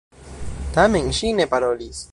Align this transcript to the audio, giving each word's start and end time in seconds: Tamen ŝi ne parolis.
Tamen 0.77 1.13
ŝi 1.19 1.33
ne 1.41 1.47
parolis. 1.53 2.07